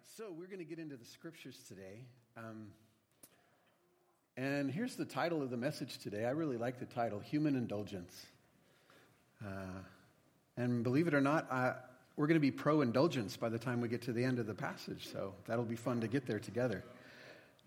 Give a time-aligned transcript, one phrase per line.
[0.00, 2.04] right, so we're going to get into the scriptures today.
[2.36, 2.68] Um,
[4.36, 6.24] and here's the title of the message today.
[6.24, 8.26] I really like the title Human Indulgence.
[9.44, 9.80] Uh,
[10.56, 11.74] and believe it or not, I,
[12.16, 14.46] we're going to be pro indulgence by the time we get to the end of
[14.46, 15.08] the passage.
[15.12, 16.84] So that'll be fun to get there together.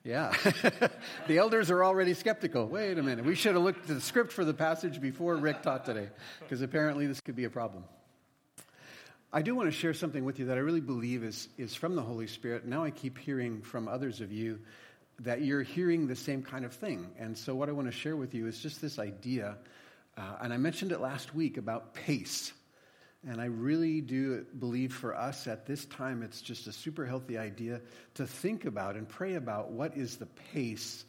[0.04, 0.34] Yeah.
[1.28, 2.68] the elders are already skeptical.
[2.68, 3.26] Wait a minute.
[3.26, 6.10] We should have looked at the script for the passage before Rick taught today,
[6.40, 7.84] because apparently this could be a problem.
[9.36, 11.96] I do want to share something with you that I really believe is, is from
[11.96, 12.68] the Holy Spirit.
[12.68, 14.60] Now I keep hearing from others of you
[15.22, 17.10] that you're hearing the same kind of thing.
[17.18, 19.58] And so, what I want to share with you is just this idea,
[20.16, 22.54] uh, and I mentioned it last week about pace.
[23.28, 27.40] And I really do believe for us at this time, it's just a super healthy
[27.40, 27.82] idea
[28.16, 31.06] to think about and pray about what is the pace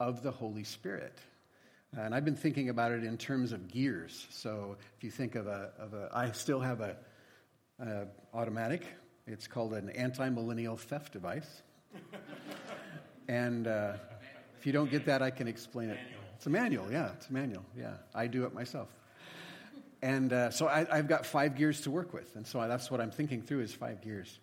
[0.00, 1.18] of the Holy Spirit.
[1.94, 4.26] And I've been thinking about it in terms of gears.
[4.30, 6.96] So if you think of a, of a I still have a
[7.80, 8.04] uh,
[8.34, 8.82] automatic.
[9.26, 11.62] It's called an anti millennial theft device.
[13.28, 13.94] and uh,
[14.58, 15.98] if you don't get that, I can explain it.
[16.36, 17.94] It's a manual, yeah, it's a manual, yeah.
[18.14, 18.88] I do it myself.
[20.02, 22.36] And uh, so I, have got five gears to work with.
[22.36, 24.38] And so that's what I'm thinking through is five gears.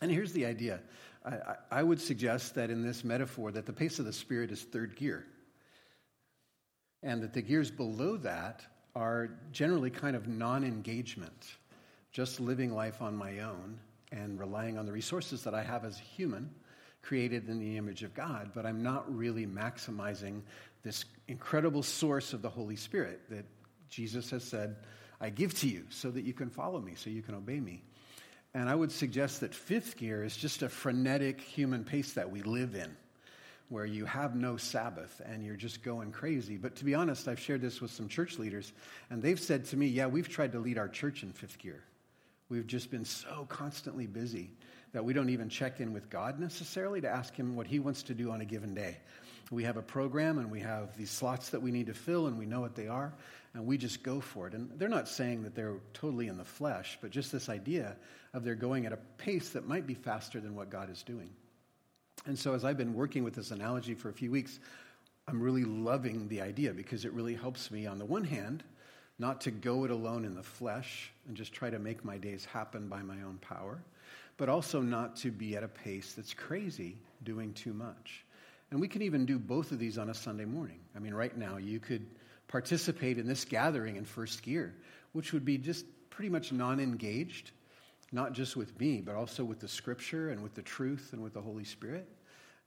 [0.00, 0.80] And here's the idea
[1.24, 4.62] I, I would suggest that in this metaphor, that the pace of the Spirit is
[4.62, 5.24] third gear.
[7.02, 11.56] And that the gears below that are generally kind of non engagement
[12.16, 13.78] just living life on my own
[14.10, 16.48] and relying on the resources that I have as a human,
[17.02, 20.40] created in the image of God, but I'm not really maximizing
[20.82, 23.44] this incredible source of the Holy Spirit that
[23.90, 24.76] Jesus has said,
[25.20, 27.82] I give to you so that you can follow me, so you can obey me.
[28.54, 32.40] And I would suggest that fifth gear is just a frenetic human pace that we
[32.40, 32.96] live in,
[33.68, 36.56] where you have no Sabbath and you're just going crazy.
[36.56, 38.72] But to be honest, I've shared this with some church leaders,
[39.10, 41.84] and they've said to me, Yeah, we've tried to lead our church in fifth gear.
[42.48, 44.50] We've just been so constantly busy
[44.92, 48.02] that we don't even check in with God necessarily to ask Him what He wants
[48.04, 48.98] to do on a given day.
[49.50, 52.38] We have a program and we have these slots that we need to fill and
[52.38, 53.12] we know what they are
[53.54, 54.54] and we just go for it.
[54.54, 57.96] And they're not saying that they're totally in the flesh, but just this idea
[58.34, 61.30] of they're going at a pace that might be faster than what God is doing.
[62.26, 64.58] And so as I've been working with this analogy for a few weeks,
[65.28, 68.62] I'm really loving the idea because it really helps me on the one hand
[69.18, 72.44] not to go it alone in the flesh and just try to make my days
[72.44, 73.82] happen by my own power,
[74.36, 78.24] but also not to be at a pace that's crazy doing too much.
[78.70, 80.80] And we can even do both of these on a Sunday morning.
[80.94, 82.04] I mean, right now, you could
[82.48, 84.74] participate in this gathering in first gear,
[85.12, 87.52] which would be just pretty much non engaged,
[88.12, 91.32] not just with me, but also with the scripture and with the truth and with
[91.32, 92.08] the Holy Spirit,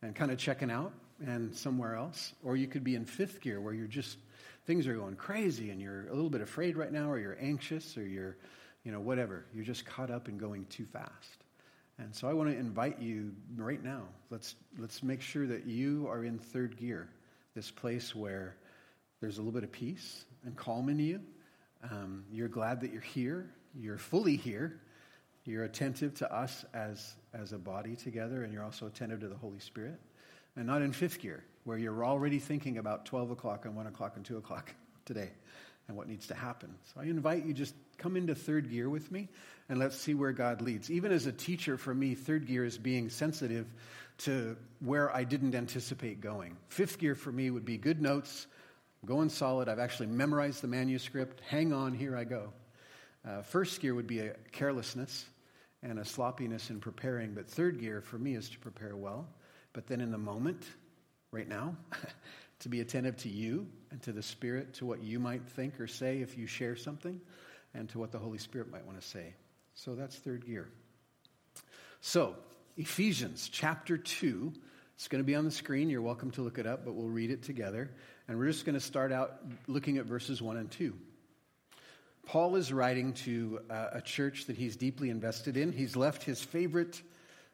[0.01, 0.93] and kind of checking out
[1.25, 2.33] and somewhere else.
[2.43, 4.17] Or you could be in fifth gear where you're just
[4.69, 7.97] things are going crazy and you're a little bit afraid right now, or you're anxious,
[7.97, 8.37] or you're,
[8.83, 9.43] you know, whatever.
[9.51, 11.43] You're just caught up in going too fast.
[11.97, 14.03] And so I want to invite you right now.
[14.29, 17.09] Let's, let's make sure that you are in third gear,
[17.55, 18.57] this place where
[19.21, 21.19] there's a little bit of peace and calm in you.
[21.89, 23.49] Um, you're glad that you're here.
[23.73, 24.79] You're fully here.
[25.45, 29.37] You're attentive to us as, as a body together, and you're also attentive to the
[29.37, 29.99] Holy Spirit
[30.55, 34.13] and not in fifth gear, where you're already thinking about 12 o'clock and 1 o'clock
[34.15, 34.73] and 2 o'clock
[35.05, 35.29] today
[35.87, 36.73] and what needs to happen.
[36.91, 39.29] So I invite you just come into third gear with me
[39.69, 40.89] and let's see where God leads.
[40.89, 43.67] Even as a teacher, for me, third gear is being sensitive
[44.19, 46.57] to where I didn't anticipate going.
[46.69, 48.47] Fifth gear for me would be good notes,
[49.05, 49.69] going solid.
[49.69, 51.39] I've actually memorized the manuscript.
[51.47, 52.51] Hang on, here I go.
[53.23, 55.23] Uh, first gear would be a carelessness
[55.83, 59.27] and a sloppiness in preparing, but third gear for me is to prepare well.
[59.71, 60.65] But then in the moment,
[61.31, 61.75] right now,
[62.59, 65.87] to be attentive to you and to the Spirit, to what you might think or
[65.87, 67.19] say if you share something,
[67.73, 69.33] and to what the Holy Spirit might want to say.
[69.75, 70.69] So that's third gear.
[72.01, 72.35] So,
[72.77, 74.53] Ephesians chapter 2.
[74.95, 75.89] It's going to be on the screen.
[75.89, 77.89] You're welcome to look it up, but we'll read it together.
[78.27, 80.93] And we're just going to start out looking at verses 1 and 2.
[82.25, 85.71] Paul is writing to uh, a church that he's deeply invested in.
[85.71, 87.01] He's left his favorite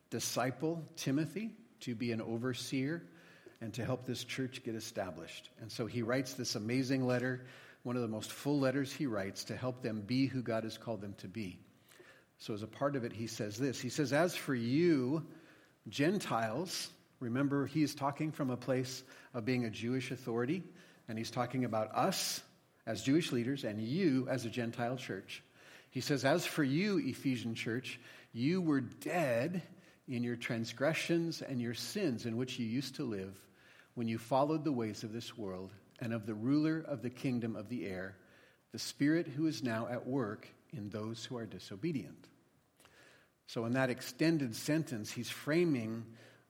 [0.10, 1.52] disciple, Timothy,
[1.82, 3.04] to be an overseer
[3.62, 5.50] and to help this church get established.
[5.62, 7.46] And so he writes this amazing letter,
[7.84, 10.78] one of the most full letters he writes, to help them be who God has
[10.78, 11.60] called them to be.
[12.38, 15.26] So, as a part of it, he says this He says, As for you,
[15.88, 19.04] Gentiles, remember, he's talking from a place
[19.34, 20.64] of being a Jewish authority,
[21.08, 22.42] and he's talking about us
[22.86, 25.44] as Jewish leaders and you as a Gentile church.
[25.92, 28.00] He says, As for you, Ephesian church,
[28.34, 29.62] you were dead
[30.08, 33.36] in your transgressions and your sins in which you used to live
[33.96, 37.56] when you followed the ways of this world and of the ruler of the kingdom
[37.56, 38.16] of the air,
[38.72, 42.28] the Spirit who is now at work in those who are disobedient.
[43.48, 46.04] So, in that extended sentence, he's framing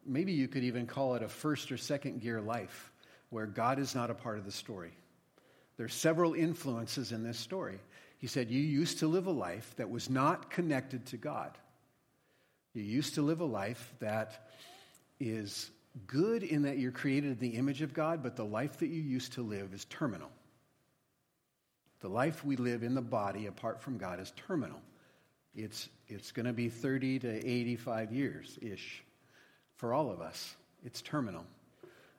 [0.06, 2.92] maybe you could even call it a first or second gear life
[3.30, 4.92] where God is not a part of the story.
[5.78, 7.80] There are several influences in this story.
[8.18, 11.58] He said, You used to live a life that was not connected to God.
[12.76, 14.50] You used to live a life that
[15.20, 15.72] is
[16.08, 19.02] good in that you're created in the image of God, but the life that you
[19.02, 20.30] used to live is terminal.
[22.02, 24.82] The life we live in the body apart from God is terminal.
[25.56, 29.04] It's, it's going to be 30 to 85 years ish
[29.78, 30.56] for all of us.
[30.84, 31.46] It's terminal.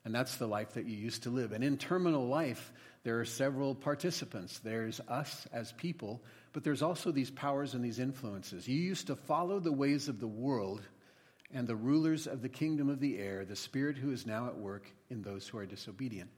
[0.06, 1.52] And that's the life that you used to live.
[1.52, 4.58] And in terminal life, there are several participants.
[4.60, 6.22] There's us as people,
[6.56, 8.66] but there's also these powers and these influences.
[8.66, 10.80] You used to follow the ways of the world
[11.52, 14.56] and the rulers of the kingdom of the air, the spirit who is now at
[14.56, 16.30] work in those who are disobedient.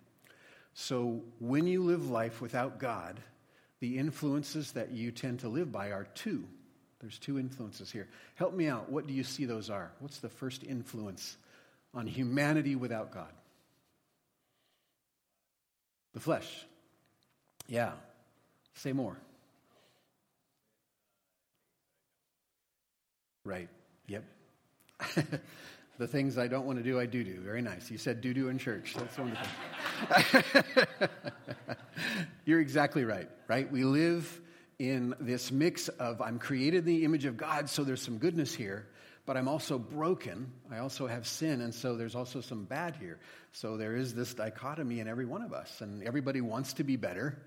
[0.74, 3.20] So when you live life without God,
[3.78, 6.42] the influences that you tend to live by are two.
[6.98, 8.08] There's two influences here.
[8.34, 8.90] Help me out.
[8.90, 9.92] What do you see those are?
[10.00, 11.36] What's the first influence
[11.94, 13.30] on humanity without God?
[16.12, 16.66] The flesh.
[17.68, 17.92] Yeah.
[18.74, 19.16] Say more.
[23.48, 23.70] Right.
[24.08, 24.24] Yep.
[25.98, 27.40] the things I don't want to do, I do do.
[27.40, 27.90] Very nice.
[27.90, 28.94] You said do do in church.
[28.94, 29.48] That's wonderful.
[32.44, 33.72] You're exactly right, right?
[33.72, 34.38] We live
[34.78, 38.52] in this mix of I'm created in the image of God, so there's some goodness
[38.52, 38.86] here,
[39.24, 40.52] but I'm also broken.
[40.70, 43.18] I also have sin, and so there's also some bad here.
[43.52, 46.96] So there is this dichotomy in every one of us, and everybody wants to be
[46.96, 47.40] better,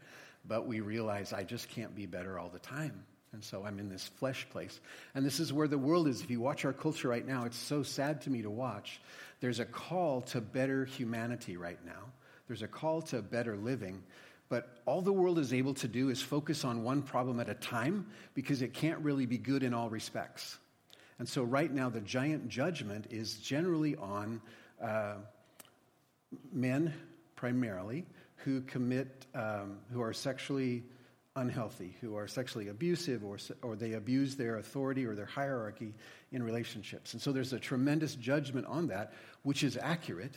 [0.47, 3.03] but we realize I just can't be better all the time.
[3.33, 4.79] And so I'm in this flesh place.
[5.15, 6.21] And this is where the world is.
[6.21, 8.99] If you watch our culture right now, it's so sad to me to watch.
[9.39, 12.11] There's a call to better humanity right now.
[12.47, 14.03] There's a call to better living.
[14.49, 17.53] But all the world is able to do is focus on one problem at a
[17.53, 20.57] time because it can't really be good in all respects.
[21.19, 24.41] And so, right now, the giant judgment is generally on
[24.83, 25.13] uh,
[26.51, 26.93] men
[27.37, 28.05] primarily
[28.37, 30.83] who commit, um, who are sexually
[31.35, 35.93] unhealthy, who are sexually abusive, or, or they abuse their authority or their hierarchy
[36.31, 37.13] in relationships.
[37.13, 39.13] And so, there's a tremendous judgment on that,
[39.43, 40.35] which is accurate.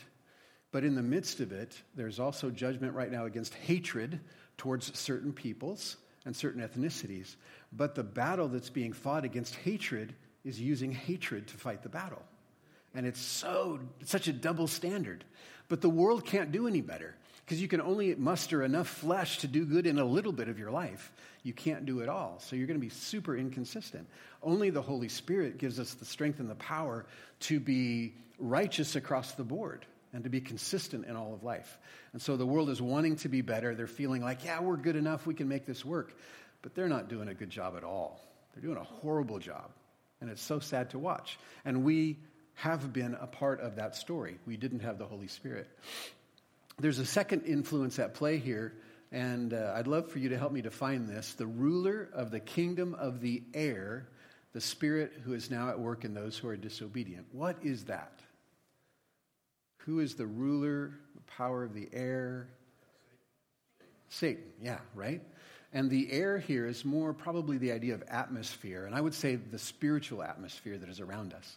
[0.70, 4.20] But in the midst of it, there's also judgment right now against hatred
[4.56, 7.36] towards certain peoples and certain ethnicities.
[7.72, 10.14] But the battle that's being fought against hatred
[10.44, 12.22] is using hatred to fight the battle.
[12.94, 15.24] And it's so it's such a double standard.
[15.68, 17.14] But the world can't do any better
[17.44, 20.58] because you can only muster enough flesh to do good in a little bit of
[20.58, 21.12] your life.
[21.42, 22.40] You can't do it all.
[22.40, 24.08] So you're going to be super inconsistent.
[24.42, 27.04] Only the Holy Spirit gives us the strength and the power
[27.40, 31.78] to be righteous across the board and to be consistent in all of life.
[32.12, 33.74] And so the world is wanting to be better.
[33.74, 36.16] They're feeling like, yeah, we're good enough, we can make this work.
[36.62, 38.24] But they're not doing a good job at all.
[38.54, 39.70] They're doing a horrible job.
[40.20, 41.38] And it's so sad to watch.
[41.64, 42.20] And we
[42.54, 44.38] have been a part of that story.
[44.46, 45.68] We didn't have the Holy Spirit.
[46.78, 48.74] There's a second influence at play here,
[49.12, 51.34] and uh, I'd love for you to help me define this.
[51.34, 54.08] The ruler of the kingdom of the air,
[54.52, 57.26] the spirit who is now at work in those who are disobedient.
[57.32, 58.20] What is that?
[59.78, 62.48] Who is the ruler, the power of the air?
[64.08, 65.22] Satan, yeah, right?
[65.72, 69.36] And the air here is more probably the idea of atmosphere, and I would say
[69.36, 71.56] the spiritual atmosphere that is around us.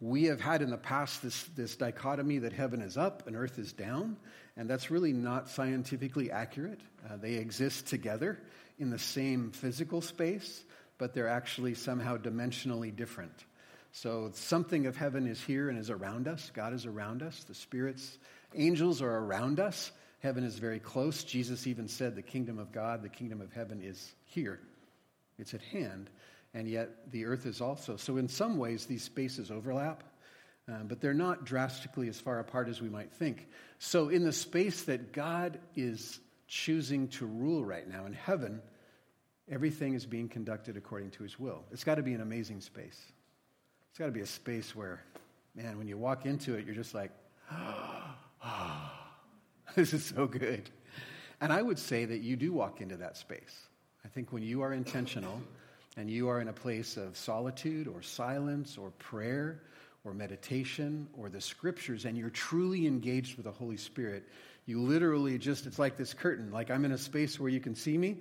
[0.00, 3.58] We have had in the past this, this dichotomy that heaven is up and earth
[3.58, 4.16] is down,
[4.56, 6.80] and that's really not scientifically accurate.
[7.04, 8.38] Uh, they exist together
[8.78, 10.64] in the same physical space,
[10.96, 13.44] but they're actually somehow dimensionally different.
[13.92, 16.50] So something of heaven is here and is around us.
[16.54, 17.44] God is around us.
[17.44, 18.18] The spirits,
[18.54, 19.92] angels are around us.
[20.20, 21.24] Heaven is very close.
[21.24, 24.60] Jesus even said the kingdom of God, the kingdom of heaven is here.
[25.38, 26.08] It's at hand.
[26.52, 27.96] And yet the earth is also.
[27.96, 30.04] So in some ways, these spaces overlap.
[30.68, 33.48] Um, but they're not drastically as far apart as we might think.
[33.78, 38.60] So, in the space that God is choosing to rule right now in heaven,
[39.50, 41.64] everything is being conducted according to his will.
[41.72, 43.00] It's got to be an amazing space.
[43.90, 45.02] It's got to be a space where,
[45.56, 47.10] man, when you walk into it, you're just like,
[47.50, 48.14] oh,
[49.74, 50.70] this is so good.
[51.40, 53.58] And I would say that you do walk into that space.
[54.04, 55.40] I think when you are intentional
[56.00, 59.60] and you are in a place of solitude or silence or prayer
[60.02, 64.26] or meditation or the scriptures and you're truly engaged with the Holy Spirit,
[64.64, 66.50] you literally just, it's like this curtain.
[66.50, 68.16] Like I'm in a space where you can see me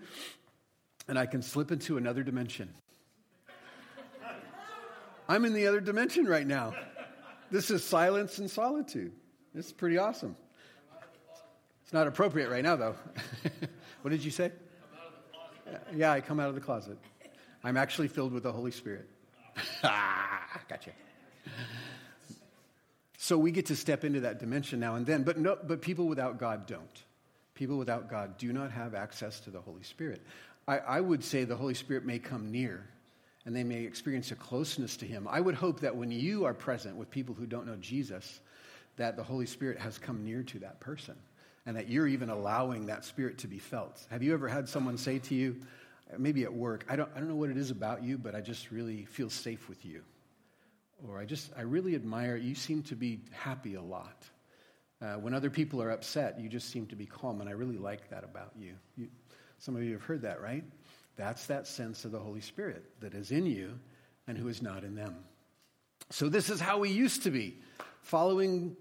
[1.08, 2.70] and I can slip into another dimension.
[5.30, 6.74] I'm in the other dimension right now.
[7.50, 9.14] This is silence and solitude.
[9.56, 10.36] It's pretty awesome.
[11.86, 12.96] It's not appropriate right now, though.
[14.02, 14.52] what did you say?
[15.96, 16.98] Yeah, I come out of the closet.
[17.63, 19.08] I'm actually filled with the Holy Spirit.
[19.84, 20.92] Ah, gotcha.
[23.18, 26.08] So we get to step into that dimension now and then, but, no, but people
[26.08, 27.04] without God don't.
[27.54, 30.22] People without God do not have access to the Holy Spirit.
[30.68, 32.86] I, I would say the Holy Spirit may come near
[33.46, 35.28] and they may experience a closeness to Him.
[35.30, 38.39] I would hope that when you are present with people who don't know Jesus,
[38.96, 41.16] that the Holy Spirit has come near to that person
[41.66, 44.06] and that you're even allowing that spirit to be felt.
[44.10, 45.58] Have you ever had someone say to you,
[46.18, 48.42] maybe at work, I don't, I don't know what it is about you, but I
[48.42, 50.01] just really feel safe with you?
[51.08, 54.24] Or I just, I really admire, you seem to be happy a lot.
[55.01, 57.78] Uh, when other people are upset, you just seem to be calm, and I really
[57.78, 58.74] like that about you.
[58.98, 59.08] you.
[59.60, 60.63] Some of you have heard that, right?
[61.16, 63.80] That's that sense of the Holy Spirit that is in you
[64.28, 65.16] and who is not in them.
[66.10, 67.58] So, this is how we used to be.
[68.01, 68.75] Following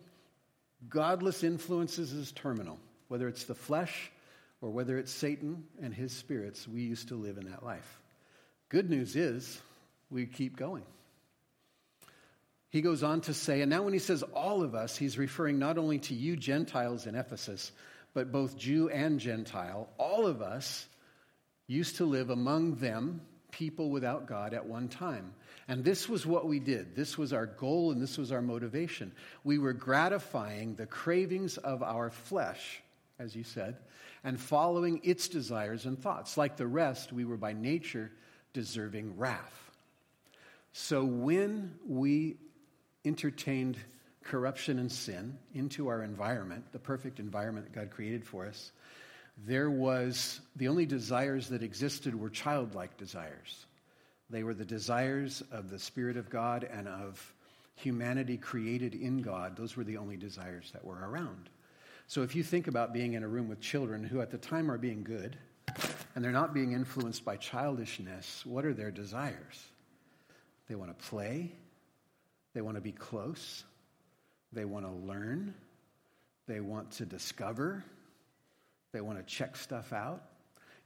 [0.89, 2.79] godless influences is terminal.
[3.09, 4.11] Whether it's the flesh
[4.61, 8.01] or whether it's Satan and his spirits, we used to live in that life.
[8.69, 9.61] Good news is
[10.11, 10.85] we keep going.
[12.71, 15.59] He goes on to say, and now when he says all of us, he's referring
[15.59, 17.73] not only to you Gentiles in Ephesus,
[18.13, 19.89] but both Jew and Gentile.
[19.97, 20.87] All of us
[21.67, 23.23] used to live among them,
[23.53, 25.33] people without God, at one time.
[25.67, 26.95] And this was what we did.
[26.95, 29.13] This was our goal and this was our motivation.
[29.45, 32.83] We were gratifying the cravings of our flesh,
[33.19, 33.77] as you said,
[34.29, 36.37] and following its desires and thoughts.
[36.37, 38.13] Like the rest, we were by nature
[38.53, 39.71] deserving wrath.
[40.75, 42.37] So when we
[43.07, 43.79] entertained
[44.23, 48.71] corruption and sin into our environment, the perfect environment that God created for us,
[49.47, 53.65] there was the only desires that existed were childlike desires.
[54.29, 57.33] They were the desires of the Spirit of God and of
[57.77, 59.57] humanity created in God.
[59.57, 61.49] Those were the only desires that were around.
[62.09, 64.71] So if you think about being in a room with children who at the time
[64.71, 65.37] are being good
[66.15, 69.63] and they're not being influenced by childishness, what are their desires?
[70.71, 71.53] They want to play,
[72.55, 73.63] they want to be close,
[74.55, 75.55] they want to learn,
[76.47, 77.85] they want to discover,
[78.93, 80.23] they want to check stuff out.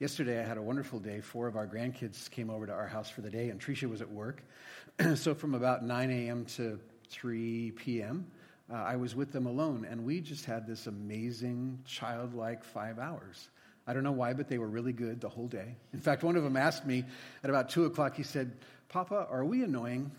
[0.01, 1.21] Yesterday, I had a wonderful day.
[1.21, 4.01] Four of our grandkids came over to our house for the day, and Tricia was
[4.03, 4.43] at work.
[5.15, 6.45] so, from about 9 a.m.
[6.57, 8.27] to 3 p.m.,
[8.71, 13.49] uh, I was with them alone, and we just had this amazing, childlike five hours.
[13.87, 15.77] I don't know why, but they were really good the whole day.
[15.93, 17.05] In fact, one of them asked me
[17.43, 18.53] at about 2 o'clock, he said,
[18.89, 20.13] Papa, are we annoying?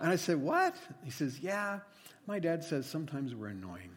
[0.00, 0.74] And I said, What?
[1.04, 1.80] He says, Yeah,
[2.26, 3.90] my dad says sometimes we're annoying.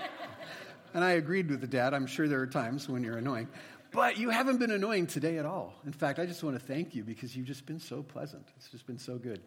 [0.94, 1.94] and I agreed with the dad.
[1.94, 3.48] I'm sure there are times when you're annoying.
[3.92, 5.74] But you haven't been annoying today at all.
[5.84, 8.48] In fact, I just want to thank you because you've just been so pleasant.
[8.56, 9.40] It's just been so good.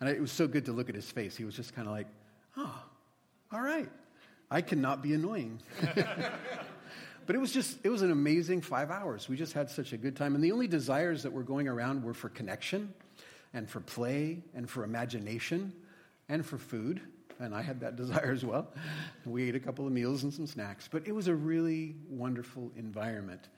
[0.00, 1.34] And it was so good to look at his face.
[1.34, 2.06] He was just kind of like,
[2.56, 2.82] oh,
[3.52, 3.88] all right.
[4.50, 5.60] I cannot be annoying.
[7.26, 9.28] but it was just, it was an amazing five hours.
[9.28, 10.34] We just had such a good time.
[10.34, 12.94] And the only desires that were going around were for connection
[13.52, 15.72] and for play and for imagination
[16.28, 17.00] and for food.
[17.40, 18.68] And I had that desire as well.
[19.24, 22.70] We ate a couple of meals and some snacks, but it was a really wonderful
[22.76, 23.48] environment.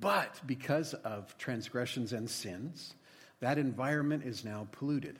[0.00, 2.94] But because of transgressions and sins,
[3.40, 5.18] that environment is now polluted.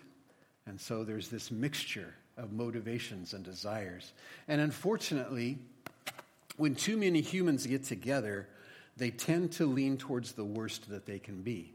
[0.67, 4.13] And so there's this mixture of motivations and desires.
[4.49, 5.59] And unfortunately,
[6.57, 8.49] when too many humans get together,
[8.97, 11.73] they tend to lean towards the worst that they can be.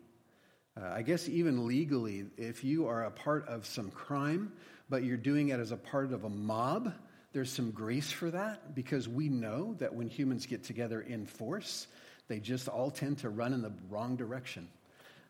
[0.79, 4.51] Uh, I guess even legally, if you are a part of some crime,
[4.89, 6.93] but you're doing it as a part of a mob,
[7.33, 11.87] there's some grace for that because we know that when humans get together in force,
[12.27, 14.67] they just all tend to run in the wrong direction.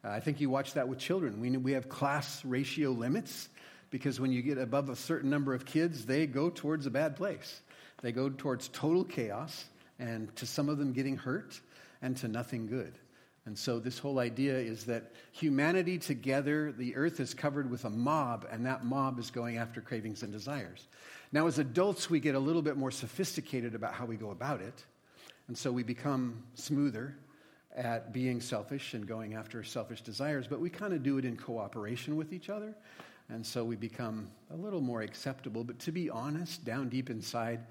[0.04, 1.40] Uh, I think you watch that with children.
[1.40, 3.50] We, we have class ratio limits
[3.90, 7.16] because when you get above a certain number of kids, they go towards a bad
[7.16, 7.62] place.
[8.02, 9.66] They go towards total chaos
[10.00, 11.60] and to some of them getting hurt
[12.02, 12.94] and to nothing good.
[13.46, 17.90] And so, this whole idea is that humanity together, the earth is covered with a
[17.90, 20.86] mob, and that mob is going after cravings and desires.
[21.32, 24.60] Now, as adults, we get a little bit more sophisticated about how we go about
[24.60, 24.84] it.
[25.48, 27.16] And so, we become smoother
[27.74, 31.38] at being selfish and going after selfish desires, but we kind of do it in
[31.38, 32.76] cooperation with each other.
[33.30, 35.64] And so, we become a little more acceptable.
[35.64, 37.66] But to be honest, down deep inside,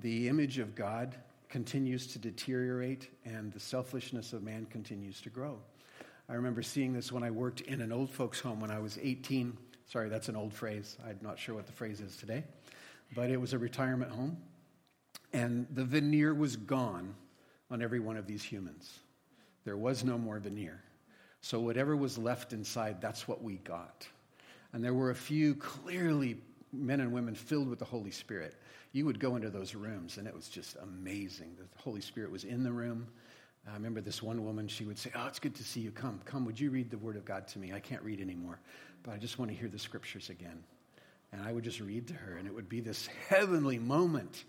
[0.00, 1.14] the image of God
[1.48, 5.58] continues to deteriorate and the selfishness of man continues to grow.
[6.28, 8.98] I remember seeing this when I worked in an old folks' home when I was
[9.00, 9.56] 18.
[9.86, 10.96] Sorry, that's an old phrase.
[11.06, 12.42] I'm not sure what the phrase is today.
[13.14, 14.36] But it was a retirement home.
[15.32, 17.14] And the veneer was gone
[17.70, 18.98] on every one of these humans.
[19.64, 20.82] There was no more veneer.
[21.42, 24.06] So whatever was left inside, that's what we got.
[24.76, 26.36] And there were a few clearly
[26.70, 28.54] men and women filled with the Holy Spirit
[28.92, 31.54] you would go into those rooms and it was just amazing.
[31.58, 33.06] The Holy Spirit was in the room.
[33.68, 35.90] I remember this one woman, she would say, Oh, it's good to see you.
[35.90, 37.72] Come, come, would you read the Word of God to me?
[37.74, 38.58] I can't read anymore,
[39.02, 40.62] but I just want to hear the scriptures again.
[41.32, 44.44] And I would just read to her, and it would be this heavenly moment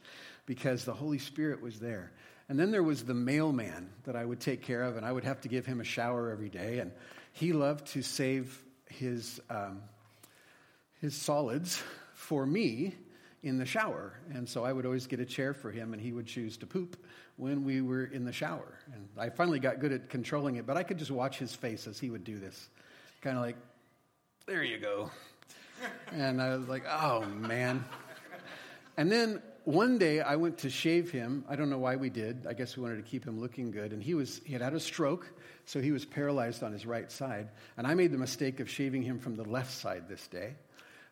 [0.45, 2.11] because the Holy Spirit was there.
[2.47, 5.25] And then there was the mailman that I would take care of, and I would
[5.25, 6.79] have to give him a shower every day.
[6.79, 6.91] And
[7.33, 9.81] he loved to save his, um,
[11.07, 11.81] his solids
[12.15, 12.93] for me
[13.41, 14.11] in the shower.
[14.33, 16.67] And so I would always get a chair for him, and he would choose to
[16.67, 16.97] poop
[17.37, 18.77] when we were in the shower.
[18.93, 21.87] And I finally got good at controlling it, but I could just watch his face
[21.87, 22.67] as he would do this.
[23.21, 23.55] Kind of like,
[24.47, 25.09] there you go.
[26.11, 27.85] And I was like, oh, man.
[28.97, 31.45] And then one day I went to shave him.
[31.47, 32.47] I don't know why we did.
[32.49, 33.93] I guess we wanted to keep him looking good.
[33.93, 35.31] And he was he had had a stroke,
[35.65, 37.49] so he was paralyzed on his right side.
[37.77, 40.55] And I made the mistake of shaving him from the left side this day.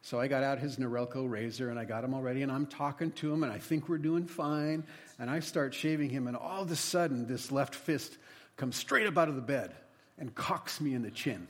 [0.05, 2.67] So I got out his Norelco razor and I got him all ready and I'm
[2.67, 4.83] talking to him and I think we're doing fine.
[5.17, 8.19] And I start shaving him and all of a sudden this left fist
[8.55, 9.73] comes straight up out of the bed
[10.19, 11.47] and cocks me in the chin.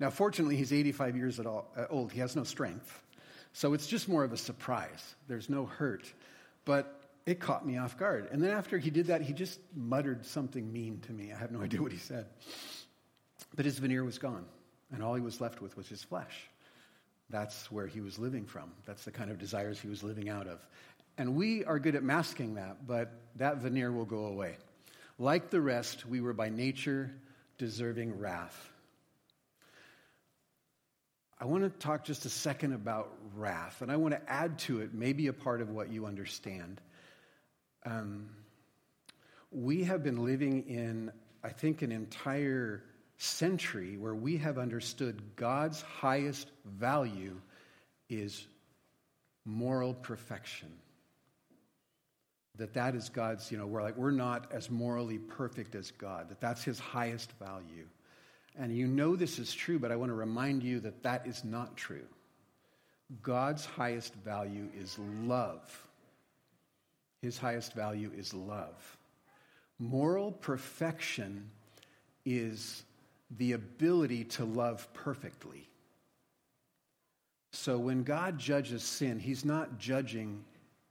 [0.00, 2.10] Now, fortunately, he's 85 years uh, old.
[2.10, 3.00] He has no strength.
[3.52, 5.14] So it's just more of a surprise.
[5.28, 6.12] There's no hurt.
[6.64, 8.28] But it caught me off guard.
[8.32, 11.32] And then after he did that, he just muttered something mean to me.
[11.32, 12.26] I have no idea what he said.
[13.54, 14.46] But his veneer was gone,
[14.92, 16.48] and all he was left with was his flesh.
[17.30, 18.72] That's where he was living from.
[18.86, 20.60] That's the kind of desires he was living out of.
[21.16, 24.56] And we are good at masking that, but that veneer will go away.
[25.18, 27.10] Like the rest, we were by nature
[27.56, 28.70] deserving wrath.
[31.38, 34.80] I want to talk just a second about wrath, and I want to add to
[34.80, 36.80] it maybe a part of what you understand.
[37.84, 38.30] Um,
[39.50, 41.12] we have been living in,
[41.42, 42.82] I think, an entire
[43.24, 47.36] century where we have understood God's highest value
[48.08, 48.46] is
[49.44, 50.68] moral perfection.
[52.56, 56.28] That that is God's, you know, we're like, we're not as morally perfect as God,
[56.28, 57.86] that that's his highest value.
[58.56, 61.42] And you know this is true, but I want to remind you that that is
[61.44, 62.06] not true.
[63.22, 65.88] God's highest value is love.
[67.22, 68.96] His highest value is love.
[69.78, 71.50] Moral perfection
[72.24, 72.84] is
[73.30, 75.68] the ability to love perfectly.
[77.52, 80.44] So when God judges sin, he's not judging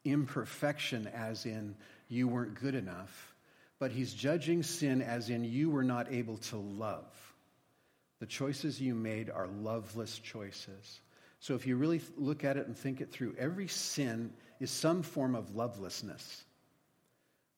[0.06, 1.76] imperfection as in
[2.08, 3.36] you weren't good enough,
[3.80, 7.34] but he's judging sin as in you were not able to love.
[8.19, 11.02] The choices you made are loveless choices.
[11.39, 15.04] So if you really look at it and think it through, every sin is some
[15.04, 16.43] form of lovelessness.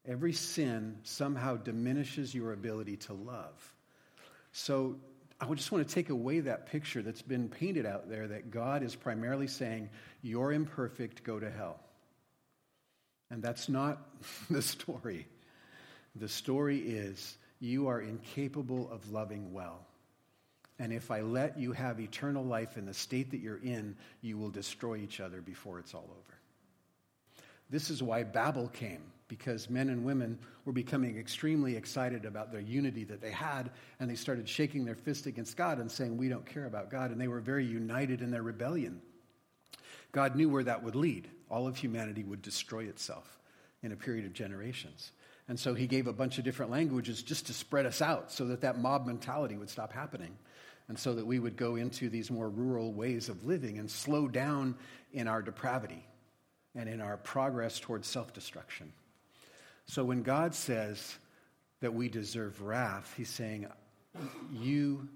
[0.07, 3.74] Every sin somehow diminishes your ability to love.
[4.57, 4.95] So
[5.41, 8.83] I just want to take away that picture that's been painted out there that God
[8.83, 9.89] is primarily saying,
[10.21, 11.81] You're imperfect, go to hell.
[13.29, 14.07] And that's not
[14.49, 15.27] the story.
[16.15, 19.85] The story is, You are incapable of loving well.
[20.79, 24.37] And if I let you have eternal life in the state that you're in, you
[24.37, 26.37] will destroy each other before it's all over.
[27.69, 32.61] This is why Babel came, because men and women were becoming extremely excited about their
[32.61, 36.29] unity that they had, and they started shaking their fist against God and saying, We
[36.29, 37.11] don't care about God.
[37.11, 39.01] And they were very united in their rebellion.
[40.11, 41.29] God knew where that would lead.
[41.49, 43.39] All of humanity would destroy itself
[43.83, 45.11] in a period of generations.
[45.47, 48.47] And so he gave a bunch of different languages just to spread us out so
[48.47, 50.35] that that mob mentality would stop happening
[50.87, 54.27] and so that we would go into these more rural ways of living and slow
[54.27, 54.75] down
[55.13, 56.05] in our depravity
[56.75, 58.91] and in our progress towards self destruction.
[59.87, 61.17] So when God says
[61.81, 63.67] that we deserve wrath, He's saying,
[64.51, 65.07] You,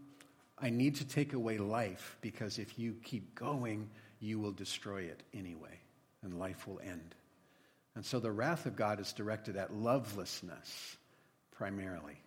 [0.58, 5.24] I need to take away life because if you keep going, you will destroy it
[5.34, 5.80] anyway,
[6.22, 7.16] and life will end.
[7.96, 10.98] And so the wrath of God is directed at lovelessness
[11.52, 12.18] primarily.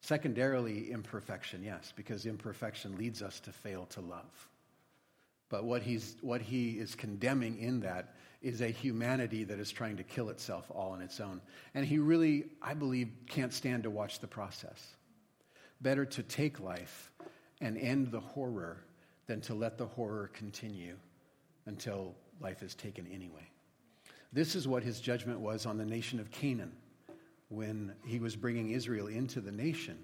[0.00, 4.48] Secondarily, imperfection, yes, because imperfection leads us to fail to love.
[5.48, 9.96] But what, he's, what he is condemning in that is a humanity that is trying
[9.96, 11.40] to kill itself all on its own.
[11.74, 14.96] And he really, I believe, can't stand to watch the process.
[15.80, 17.10] Better to take life
[17.60, 18.84] and end the horror
[19.26, 20.96] than to let the horror continue
[21.66, 23.48] until life is taken anyway.
[24.32, 26.72] This is what his judgment was on the nation of Canaan
[27.48, 29.98] when he was bringing Israel into the nation.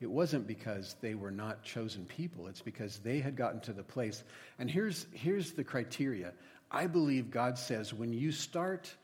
[0.00, 3.82] It wasn't because they were not chosen people, it's because they had gotten to the
[3.82, 4.24] place.
[4.58, 6.32] And here's, here's the criteria
[6.70, 8.94] I believe God says when you start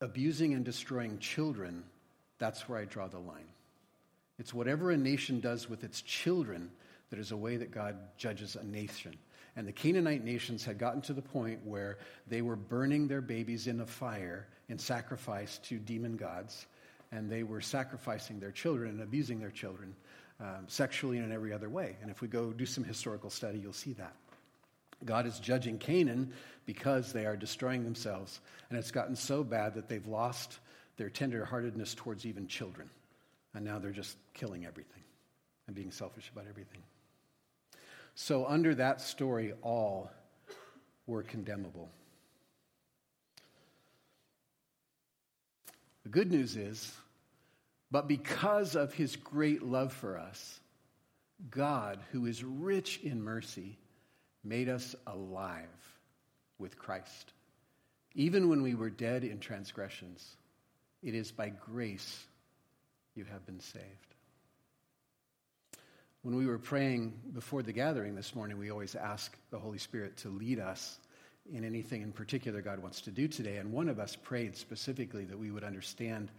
[0.00, 1.84] abusing and destroying children,
[2.38, 3.48] that's where I draw the line.
[4.38, 6.70] It's whatever a nation does with its children
[7.10, 9.16] that is a way that God judges a nation.
[9.56, 13.66] And the Canaanite nations had gotten to the point where they were burning their babies
[13.66, 16.66] in a fire in sacrifice to demon gods.
[17.10, 19.94] and they were sacrificing their children and abusing their children
[20.40, 21.96] um, sexually and in every other way.
[22.02, 24.14] And if we go do some historical study, you'll see that.
[25.04, 26.32] God is judging Canaan
[26.66, 30.58] because they are destroying themselves, and it's gotten so bad that they've lost
[30.96, 32.90] their tenderheartedness towards even children.
[33.54, 35.02] And now they're just killing everything
[35.66, 36.82] and being selfish about everything.
[38.14, 40.10] So, under that story, all
[41.06, 41.88] were condemnable.
[46.02, 46.92] The good news is,
[47.90, 50.60] but because of his great love for us,
[51.50, 53.78] God, who is rich in mercy,
[54.48, 55.66] made us alive
[56.58, 57.32] with Christ.
[58.14, 60.36] Even when we were dead in transgressions,
[61.02, 62.26] it is by grace
[63.14, 63.84] you have been saved.
[66.22, 70.16] When we were praying before the gathering this morning, we always ask the Holy Spirit
[70.18, 70.98] to lead us
[71.52, 73.56] in anything in particular God wants to do today.
[73.56, 76.30] And one of us prayed specifically that we would understand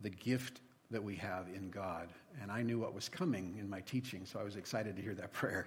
[0.00, 2.08] the gift that we have in God.
[2.40, 5.14] And I knew what was coming in my teaching, so I was excited to hear
[5.14, 5.66] that prayer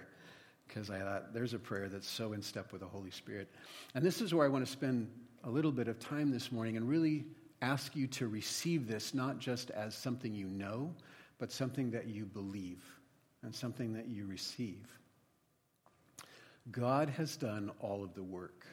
[0.68, 3.48] because I thought there's a prayer that's so in step with the Holy Spirit.
[3.94, 5.10] And this is where I want to spend
[5.44, 7.24] a little bit of time this morning and really
[7.62, 10.94] ask you to receive this not just as something you know,
[11.38, 12.82] but something that you believe
[13.42, 14.86] and something that you receive.
[16.70, 18.66] God has done all of the work.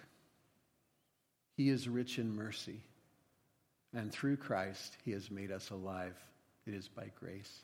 [1.55, 2.81] He is rich in mercy.
[3.93, 6.15] And through Christ, He has made us alive.
[6.67, 7.62] It is by grace.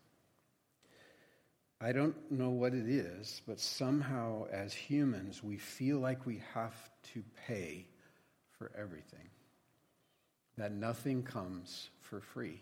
[1.83, 6.75] I don't know what it is, but somehow as humans, we feel like we have
[7.13, 7.87] to pay
[8.51, 9.29] for everything,
[10.57, 12.61] that nothing comes for free.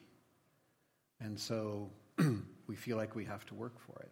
[1.20, 1.90] And so
[2.68, 4.12] we feel like we have to work for it.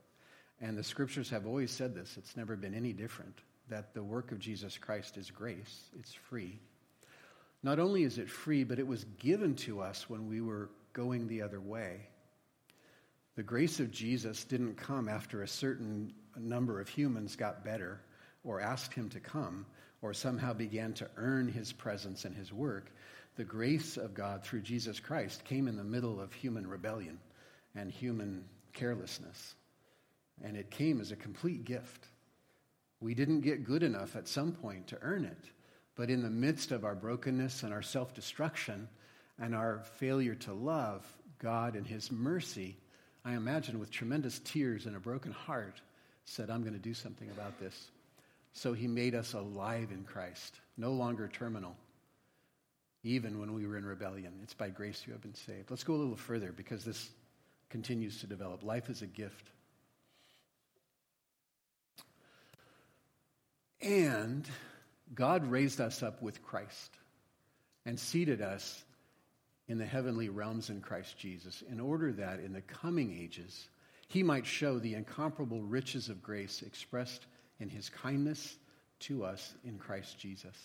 [0.59, 3.39] And the scriptures have always said this, it's never been any different,
[3.69, 6.59] that the work of Jesus Christ is grace, it's free.
[7.63, 11.27] Not only is it free, but it was given to us when we were going
[11.27, 12.09] the other way.
[13.37, 18.01] The grace of Jesus didn't come after a certain number of humans got better
[18.43, 19.67] or asked him to come
[20.01, 22.91] or somehow began to earn his presence and his work.
[23.35, 27.19] The grace of God through Jesus Christ came in the middle of human rebellion
[27.75, 29.53] and human carelessness.
[30.43, 32.07] And it came as a complete gift.
[33.01, 35.43] We didn't get good enough at some point to earn it.
[35.95, 38.89] But in the midst of our brokenness and our self destruction
[39.39, 41.05] and our failure to love,
[41.37, 42.77] God in His mercy
[43.27, 45.81] I imagine with tremendous tears and a broken heart,
[46.23, 47.91] said, I'm going to do something about this.
[48.53, 51.75] So he made us alive in Christ, no longer terminal,
[53.03, 54.31] even when we were in rebellion.
[54.43, 55.69] It's by grace you have been saved.
[55.69, 57.09] Let's go a little further because this
[57.69, 58.63] continues to develop.
[58.63, 59.49] Life is a gift.
[63.81, 64.47] And
[65.13, 66.95] God raised us up with Christ
[67.85, 68.85] and seated us
[69.67, 73.69] in the heavenly realms in Christ Jesus, in order that in the coming ages
[74.07, 77.25] he might show the incomparable riches of grace expressed
[77.59, 78.57] in his kindness
[78.99, 80.55] to us in Christ Jesus.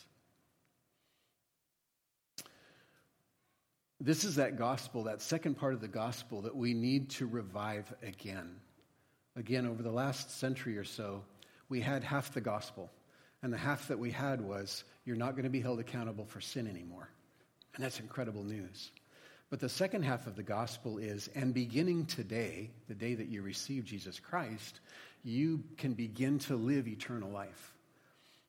[4.00, 7.92] This is that gospel, that second part of the gospel that we need to revive
[8.02, 8.56] again.
[9.36, 11.22] Again, over the last century or so,
[11.68, 12.90] we had half the gospel.
[13.42, 16.40] And the half that we had was, you're not going to be held accountable for
[16.40, 17.08] sin anymore.
[17.74, 18.90] And that's incredible news.
[19.50, 23.42] But the second half of the gospel is, and beginning today, the day that you
[23.42, 24.80] receive Jesus Christ,
[25.24, 27.74] you can begin to live eternal life.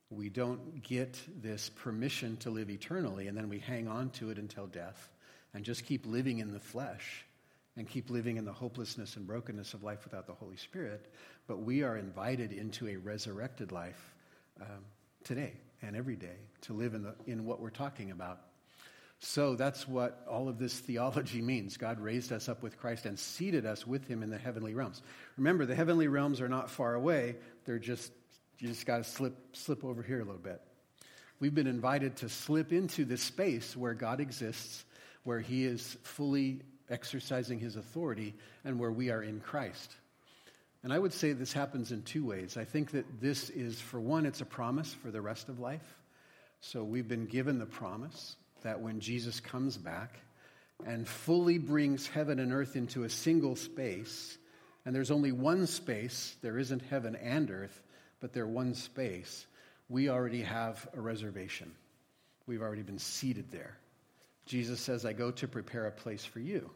[0.10, 4.38] We don't get this permission to live eternally, and then we hang on to it
[4.38, 5.10] until death
[5.54, 7.26] and just keep living in the flesh
[7.76, 11.12] and keep living in the hopelessness and brokenness of life without the Holy Spirit.
[11.48, 14.14] But we are invited into a resurrected life
[14.62, 14.86] um,
[15.24, 18.40] today and every day to live in, the, in what we're talking about
[19.26, 21.78] so that's what all of this theology means.
[21.78, 25.02] God raised us up with Christ and seated us with him in the heavenly realms.
[25.38, 27.38] Remember, the heavenly realms are not far away.
[27.64, 28.12] They're just,
[28.60, 30.62] you just got to slip, slip over here a little bit.
[31.40, 34.84] We've been invited to slip into this space where God exists,
[35.24, 36.60] where he is fully
[36.90, 39.96] exercising his authority, and where we are in Christ.
[40.84, 42.58] And I would say this happens in two ways.
[42.58, 45.98] I think that this is, for one, it's a promise for the rest of life.
[46.60, 50.20] So we've been given the promise that when Jesus comes back
[50.86, 54.38] and fully brings heaven and earth into a single space,
[54.86, 57.82] and there's only one space, there isn't heaven and earth,
[58.20, 59.46] but they're one space,
[59.88, 61.72] we already have a reservation.
[62.48, 63.78] We've already been seated there.
[64.46, 66.70] Jesus says, I go to prepare a place for you.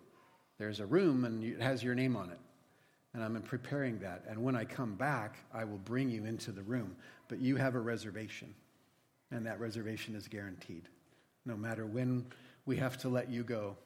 [0.57, 2.39] There's a room and it has your name on it.
[3.13, 4.23] And I'm preparing that.
[4.29, 6.95] And when I come back, I will bring you into the room.
[7.27, 8.53] But you have a reservation,
[9.31, 10.87] and that reservation is guaranteed
[11.47, 12.25] no matter when
[12.65, 13.77] we have to let you go.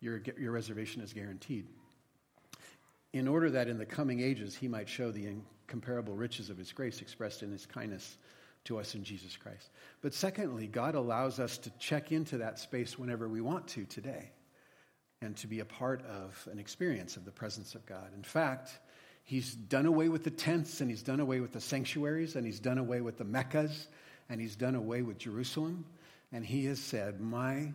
[0.00, 1.66] your, your reservation is guaranteed.
[3.12, 6.72] In order that in the coming ages he might show the incomparable riches of his
[6.72, 8.16] grace expressed in his kindness
[8.64, 9.70] to us in Jesus Christ.
[10.02, 14.30] But secondly, God allows us to check into that space whenever we want to today
[15.22, 18.10] and to be a part of an experience of the presence of God.
[18.14, 18.78] In fact,
[19.22, 22.60] He's done away with the tents and He's done away with the sanctuaries and He's
[22.60, 23.88] done away with the Meccas
[24.28, 25.84] and He's done away with Jerusalem.
[26.32, 27.72] And He has said, My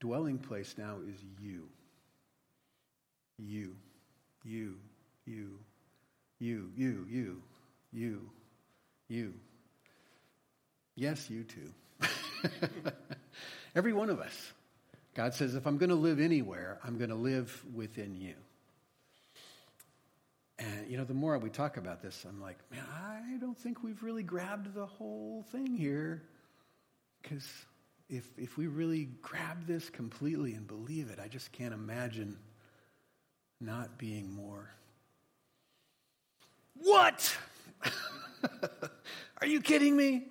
[0.00, 1.68] dwelling place now is you.
[3.38, 3.76] You,
[4.44, 4.74] you,
[5.26, 5.58] you,
[6.40, 7.42] you, you, you,
[7.92, 8.30] you,
[9.08, 9.34] you.
[10.96, 11.72] Yes, you too.
[13.76, 14.52] Every one of us.
[15.14, 18.34] God says, if I'm going to live anywhere, I'm going to live within you.
[20.58, 23.82] And, you know, the more we talk about this, I'm like, man, I don't think
[23.82, 26.22] we've really grabbed the whole thing here.
[27.28, 27.46] Because
[28.08, 32.38] if, if we really grab this completely and believe it, I just can't imagine
[33.60, 34.70] not being more.
[36.74, 37.36] What?
[39.40, 40.24] Are you kidding me?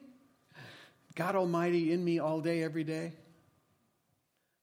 [1.15, 3.11] God Almighty in me all day, every day?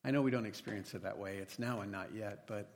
[0.05, 1.37] I know we don't experience it that way.
[1.37, 2.69] It's now and not yet, but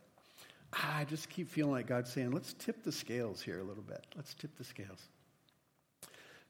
[0.72, 4.06] I just keep feeling like God's saying, let's tip the scales here a little bit.
[4.14, 5.08] Let's tip the scales.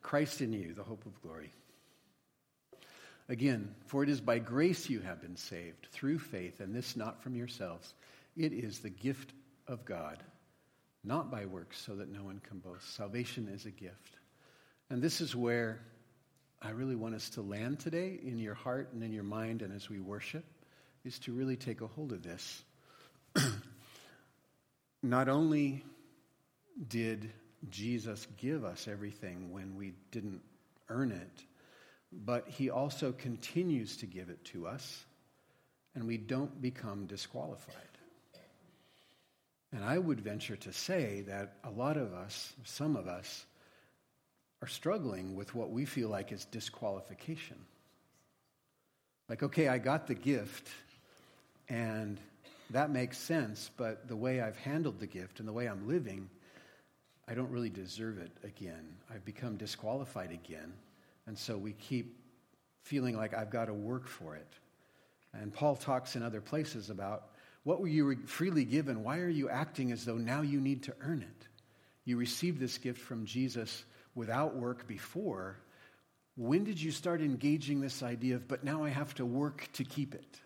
[0.02, 1.52] Christ in you, the hope of glory.
[3.28, 7.22] Again, for it is by grace you have been saved, through faith, and this not
[7.22, 7.92] from yourselves.
[8.36, 9.32] It is the gift
[9.66, 10.22] of God,
[11.04, 12.94] not by works, so that no one can boast.
[12.94, 14.16] Salvation is a gift.
[14.88, 15.80] And this is where
[16.62, 19.74] I really want us to land today in your heart and in your mind and
[19.74, 20.44] as we worship,
[21.04, 22.62] is to really take a hold of this.
[25.02, 25.84] Not only
[26.88, 27.30] did
[27.70, 30.40] Jesus give us everything when we didn't
[30.88, 31.44] earn it,
[32.12, 35.04] but he also continues to give it to us,
[35.94, 37.74] and we don't become disqualified.
[39.72, 43.44] And I would venture to say that a lot of us, some of us,
[44.62, 47.56] are struggling with what we feel like is disqualification.
[49.28, 50.68] Like, okay, I got the gift,
[51.68, 52.18] and
[52.70, 56.30] that makes sense, but the way I've handled the gift and the way I'm living,
[57.28, 58.96] I don't really deserve it again.
[59.12, 60.72] I've become disqualified again.
[61.28, 62.18] And so we keep
[62.82, 64.48] feeling like I've got to work for it.
[65.34, 67.26] And Paul talks in other places about
[67.64, 69.04] what were you freely given?
[69.04, 71.48] Why are you acting as though now you need to earn it?
[72.06, 75.58] You received this gift from Jesus without work before,
[76.38, 79.84] when did you start engaging this idea of, but now I have to work to
[79.84, 80.40] keep it?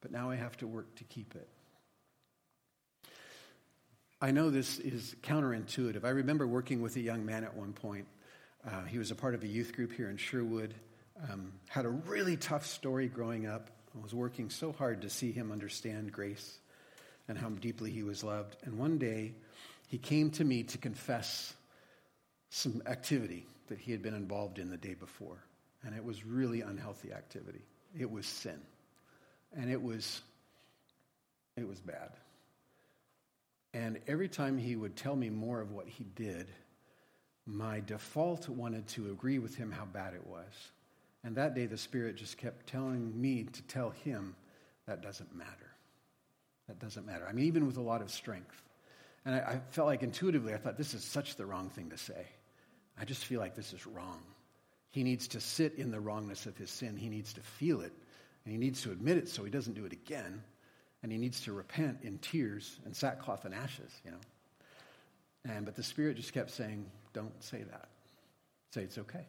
[0.00, 1.48] But now I have to work to keep it.
[4.22, 6.04] I know this is counterintuitive.
[6.04, 8.06] I remember working with a young man at one point.
[8.68, 10.74] Uh, he was a part of a youth group here in Sherwood,
[11.30, 13.70] um, had a really tough story growing up.
[13.96, 16.58] I was working so hard to see him understand grace
[17.28, 18.56] and how deeply he was loved.
[18.64, 19.32] And one day,
[19.86, 21.54] he came to me to confess
[22.50, 25.42] some activity that he had been involved in the day before.
[25.82, 27.62] And it was really unhealthy activity.
[27.98, 28.60] It was sin.
[29.56, 30.20] And it was
[31.56, 32.10] it was bad.
[33.72, 36.48] And every time he would tell me more of what he did,
[37.48, 40.52] my default wanted to agree with him how bad it was.
[41.24, 44.36] And that day the Spirit just kept telling me to tell him
[44.86, 45.50] that doesn't matter.
[46.68, 47.26] That doesn't matter.
[47.26, 48.62] I mean, even with a lot of strength.
[49.24, 51.96] And I, I felt like intuitively, I thought, this is such the wrong thing to
[51.96, 52.26] say.
[53.00, 54.20] I just feel like this is wrong.
[54.90, 56.96] He needs to sit in the wrongness of his sin.
[56.96, 57.92] He needs to feel it,
[58.44, 60.42] and he needs to admit it so he doesn't do it again.
[61.02, 64.18] And he needs to repent in tears and sackcloth and ashes, you know.
[65.48, 67.88] And but the Spirit just kept saying, Don't say that.
[68.72, 69.26] Say it's okay.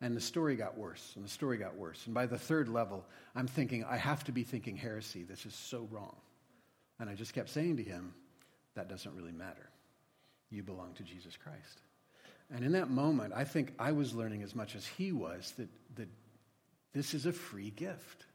[0.00, 2.04] And the story got worse, and the story got worse.
[2.04, 5.22] And by the third level, I'm thinking, I have to be thinking heresy.
[5.22, 6.16] This is so wrong.
[6.98, 8.14] And I just kept saying to him,
[8.74, 9.70] That doesn't really matter.
[10.50, 11.80] You belong to Jesus Christ.
[12.54, 15.68] And in that moment, I think I was learning as much as he was that,
[15.96, 16.08] that
[16.92, 18.26] this is a free gift.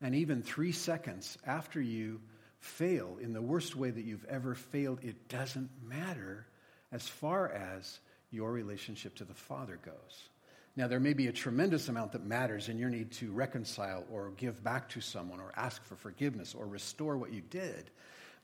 [0.00, 2.20] And even three seconds after you
[2.58, 6.46] fail in the worst way that you've ever failed, it doesn't matter
[6.92, 7.98] as far as
[8.30, 10.28] your relationship to the Father goes.
[10.74, 14.30] Now, there may be a tremendous amount that matters in your need to reconcile or
[14.38, 17.90] give back to someone or ask for forgiveness or restore what you did.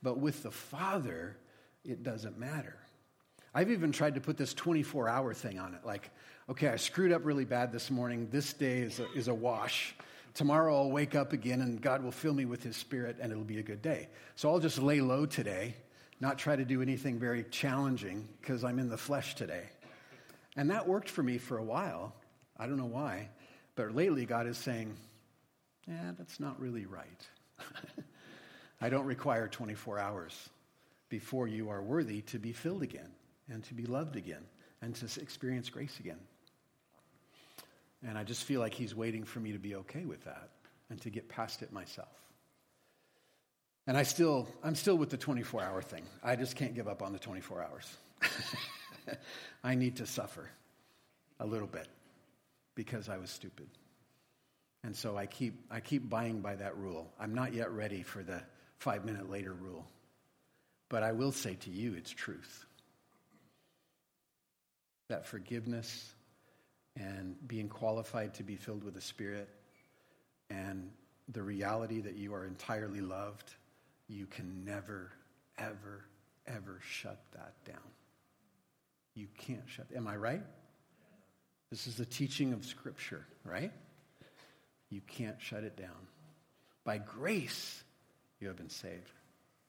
[0.03, 1.37] But with the Father,
[1.85, 2.77] it doesn't matter.
[3.55, 5.81] I've even tried to put this 24 hour thing on it.
[5.85, 6.11] Like,
[6.51, 8.29] okay, I screwed up really bad this morning.
[8.31, 9.95] This day is a, is a wash.
[10.35, 13.43] Tomorrow I'll wake up again and God will fill me with His Spirit and it'll
[13.43, 14.09] be a good day.
[14.37, 15.75] So I'll just lay low today,
[16.21, 19.65] not try to do anything very challenging because I'm in the flesh today.
[20.57, 22.13] And that worked for me for a while.
[22.57, 23.29] I don't know why.
[23.77, 24.97] But lately God is saying,
[25.87, 27.27] yeah, that's not really right.
[28.81, 30.49] I don't require 24 hours
[31.09, 33.11] before you are worthy to be filled again
[33.49, 34.45] and to be loved again
[34.83, 36.19] and to experience grace again.
[38.07, 40.51] And I just feel like he's waiting for me to be okay with that
[40.91, 42.09] and to get past it myself.
[43.89, 46.03] And I still, I'm still with the 24 hour thing.
[46.23, 47.97] I just can't give up on the 24 hours.
[49.65, 50.47] I need to suffer
[51.41, 51.89] a little bit
[52.75, 53.67] because I was stupid.
[54.85, 57.11] And so I keep, I keep buying by that rule.
[57.19, 58.43] I'm not yet ready for the
[58.77, 59.87] five minute later rule.
[60.91, 62.67] But I will say to you, it's truth.
[65.09, 66.13] That forgiveness
[66.95, 69.49] and being qualified to be filled with the Spirit
[70.51, 70.91] and
[71.31, 73.55] the reality that you are entirely loved,
[74.09, 75.13] you can never,
[75.59, 76.05] ever,
[76.47, 77.77] ever shut that down.
[79.15, 79.87] You can't shut.
[79.95, 80.43] Am I right?
[81.71, 83.73] This is the teaching of Scripture, right?
[84.91, 86.09] You can't shut it down.
[86.85, 87.83] By grace,
[88.41, 89.13] you have been saved.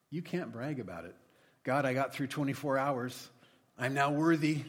[0.09, 1.15] You can't brag about it.
[1.63, 3.29] God, I got through 24 hours.
[3.77, 4.63] I'm now worthy.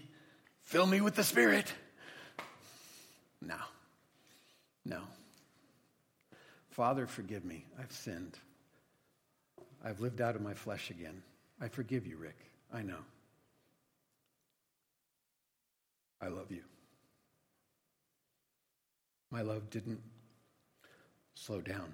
[0.62, 1.72] Fill me with the Spirit.
[3.40, 3.56] No.
[4.85, 5.00] No.
[6.70, 7.64] Father, forgive me.
[7.78, 8.37] I've sinned.
[9.84, 11.22] I've lived out of my flesh again.
[11.60, 12.36] I forgive you, Rick.
[12.72, 12.98] I know.
[16.20, 16.62] I love you.
[19.30, 20.00] My love didn't
[21.34, 21.92] slow down,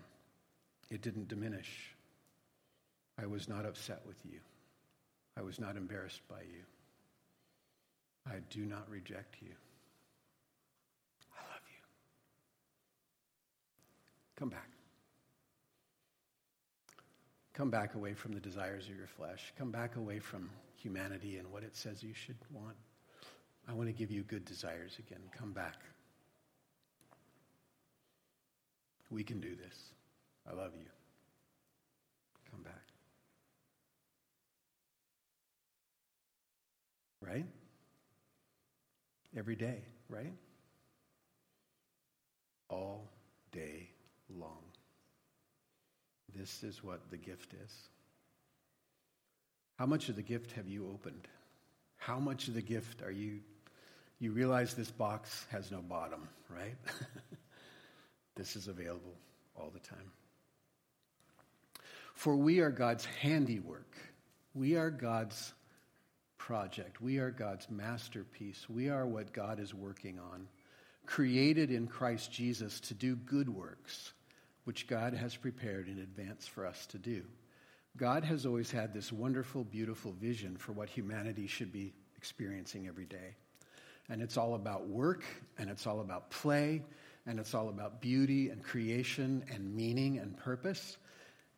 [0.91, 1.93] it didn't diminish.
[3.19, 4.41] I was not upset with you.
[5.39, 6.63] I was not embarrassed by you.
[8.27, 9.55] I do not reject you.
[11.35, 11.85] I love you.
[14.37, 14.76] Come back.
[17.57, 19.55] Come back away from the desires of your flesh.
[19.57, 22.77] Come back away from humanity and what it says you should want.
[23.67, 25.23] I want to give you good desires again.
[25.35, 25.77] Come back.
[29.11, 29.75] We can do this.
[30.47, 30.85] I love you.
[32.51, 32.75] Come back.
[37.23, 37.47] Right?
[39.35, 39.79] Every day,
[40.11, 40.35] right?
[42.69, 43.09] All
[43.51, 43.89] day
[44.29, 44.66] long.
[46.39, 47.73] This is what the gift is.
[49.79, 51.29] How much of the gift have you opened?
[51.97, 53.41] How much of the gift are you
[54.19, 56.77] you realize this box has no bottom, right?
[58.35, 59.15] this is available
[59.55, 60.11] all the time.
[62.15, 63.95] For we are God's handiwork.
[64.55, 65.53] We are God's
[66.39, 67.03] project.
[67.03, 68.67] We are God's masterpiece.
[68.71, 70.49] We are what God is working on,
[71.05, 74.15] created in Christ Jesus to do good works,
[74.67, 77.23] which God has prepared in advance for us to do.
[77.97, 83.05] God has always had this wonderful, beautiful vision for what humanity should be experiencing every
[83.05, 83.37] day.
[84.09, 85.23] And it's all about work,
[85.57, 86.83] and it's all about play,
[87.27, 90.97] and it's all about beauty and creation and meaning and purpose.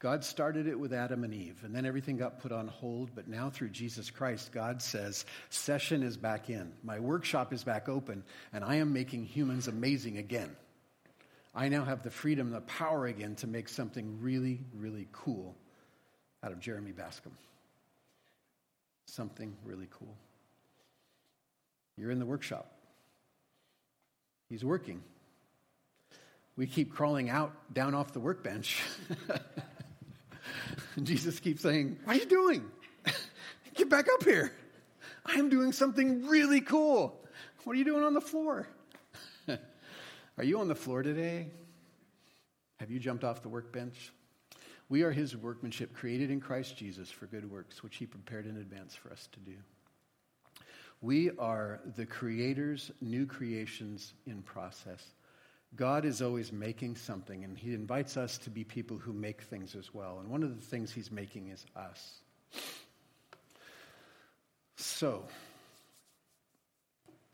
[0.00, 3.14] God started it with Adam and Eve, and then everything got put on hold.
[3.14, 6.74] But now, through Jesus Christ, God says, Session is back in.
[6.84, 10.54] My workshop is back open, and I am making humans amazing again.
[11.58, 15.56] I now have the freedom, the power again to make something really, really cool
[16.44, 17.32] out of Jeremy Bascom.
[19.06, 20.14] Something really cool.
[21.96, 22.70] You're in the workshop.
[24.48, 25.02] He's working.
[26.56, 28.80] We keep crawling out, down off the workbench.
[30.94, 32.70] and Jesus keeps saying, What are you doing?
[33.74, 34.52] Get back up here.
[35.26, 37.20] I'm doing something really cool.
[37.64, 38.68] What are you doing on the floor?
[40.38, 41.48] Are you on the floor today?
[42.78, 44.12] Have you jumped off the workbench?
[44.88, 48.56] We are his workmanship, created in Christ Jesus for good works, which he prepared in
[48.56, 49.56] advance for us to do.
[51.00, 55.04] We are the Creator's new creations in process.
[55.76, 59.76] God is always making something, and He invites us to be people who make things
[59.76, 60.18] as well.
[60.20, 62.14] And one of the things He's making is us.
[64.76, 65.24] So,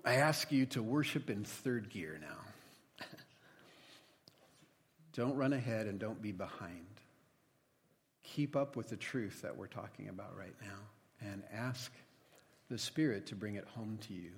[0.04, 2.53] I ask you to worship in third gear now.
[5.14, 6.86] Don't run ahead and don't be behind.
[8.24, 11.92] Keep up with the truth that we're talking about right now and ask
[12.68, 14.32] the Spirit to bring it home to you.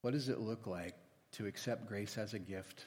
[0.00, 0.94] What does it look like
[1.32, 2.86] to accept grace as a gift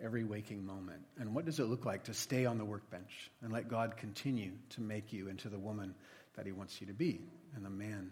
[0.00, 1.02] every waking moment?
[1.18, 4.52] And what does it look like to stay on the workbench and let God continue
[4.70, 5.94] to make you into the woman
[6.36, 7.20] that He wants you to be
[7.54, 8.10] and the man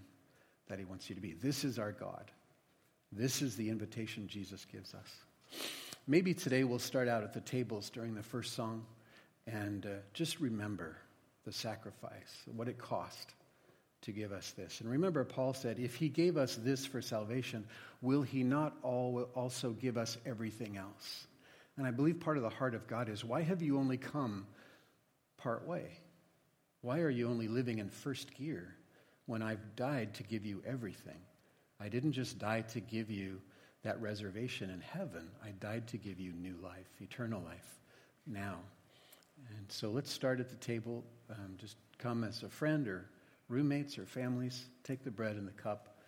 [0.69, 1.35] that He wants you to be?
[1.35, 2.31] This is our God.
[3.13, 5.11] This is the invitation Jesus gives us.
[6.07, 8.85] Maybe today we'll start out at the tables during the first song
[9.47, 10.99] and uh, just remember
[11.47, 13.33] the sacrifice, what it cost
[14.03, 14.83] to give us this.
[14.83, 17.65] And remember, Paul said, if he gave us this for salvation,
[18.03, 21.27] will he not also give us everything else?
[21.79, 24.47] And I believe part of the heart of God is, why have you only come
[25.39, 26.01] part way?
[26.83, 28.77] Why are you only living in first gear
[29.25, 31.23] when I've died to give you everything?
[31.81, 33.41] I didn't just die to give you
[33.85, 35.29] that reservation in heaven.
[35.45, 37.79] I died to give you new life, eternal life,
[38.27, 38.59] now.
[39.57, 41.05] And so let's start at the table.
[41.31, 43.07] Um, just come as a friend or
[43.49, 44.65] roommates or families.
[44.85, 45.99] Take the bread and the cup.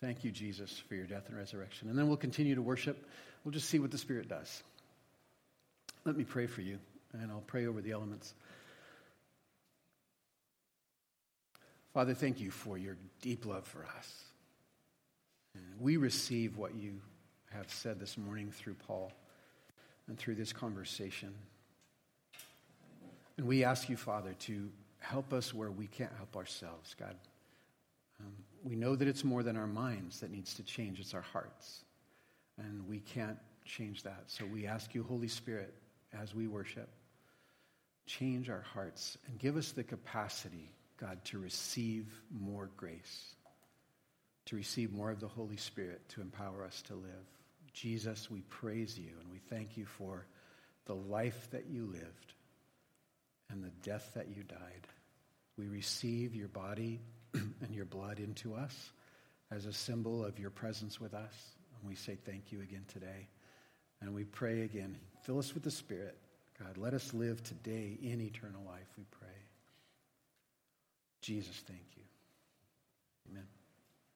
[0.00, 1.88] Thank you, Jesus, for your death and resurrection.
[1.88, 3.06] And then we'll continue to worship.
[3.44, 4.62] We'll just see what the Spirit does.
[6.04, 6.78] Let me pray for you,
[7.12, 8.34] and I'll pray over the elements.
[11.94, 14.33] Father, thank you for your deep love for us.
[15.80, 17.00] We receive what you
[17.52, 19.12] have said this morning through Paul
[20.08, 21.34] and through this conversation.
[23.36, 27.16] And we ask you, Father, to help us where we can't help ourselves, God.
[28.20, 31.20] Um, we know that it's more than our minds that needs to change, it's our
[31.20, 31.84] hearts.
[32.58, 34.24] And we can't change that.
[34.26, 35.74] So we ask you, Holy Spirit,
[36.18, 36.88] as we worship,
[38.06, 43.34] change our hearts and give us the capacity, God, to receive more grace,
[44.46, 47.26] to receive more of the Holy Spirit to empower us to live.
[47.72, 50.26] Jesus, we praise you and we thank you for
[50.86, 52.34] the life that you lived
[53.50, 54.86] and the death that you died.
[55.56, 57.00] We receive your body
[57.34, 58.92] and your blood into us
[59.50, 61.34] as a symbol of your presence with us.
[61.80, 63.28] And we say thank you again today.
[64.00, 66.16] And we pray again, fill us with the Spirit.
[66.58, 69.28] God, let us live today in eternal life, we pray.
[71.22, 72.02] Jesus, thank you.
[73.30, 73.53] Amen.